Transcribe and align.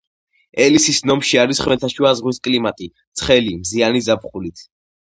ელისის 0.63 1.01
ნომში 1.09 1.41
არის 1.43 1.61
ხმელთაშუა 1.67 2.15
ზღვის 2.21 2.43
კლიმატი, 2.49 2.91
ცხელი, 3.23 3.57
მზიანი 3.63 4.07
ზაფხულით. 4.11 4.69